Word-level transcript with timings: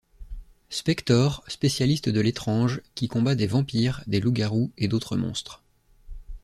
Spektor, 0.71 1.43
spécialiste 1.47 2.09
de 2.09 2.19
l'étrange, 2.21 2.81
qui 2.95 3.07
combat 3.07 3.35
des 3.35 3.45
vampires, 3.45 4.03
des 4.07 4.19
loups-garous 4.19 4.71
et 4.75 4.87
d'autres 4.87 5.15
monstres. 5.15 5.61